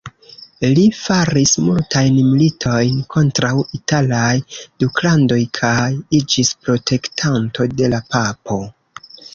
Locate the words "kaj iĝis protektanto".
5.61-7.73